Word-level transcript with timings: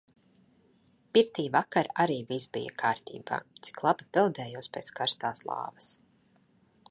Pirtī 1.17 1.43
vakar 1.55 1.89
arī 2.05 2.15
viss 2.31 2.49
bija 2.57 2.73
kārtībā, 2.83 3.39
cik 3.67 3.85
labi 3.89 4.09
peldējos 4.17 4.75
pēc 4.79 4.93
karstās 5.01 5.49
lāvas. 5.51 5.93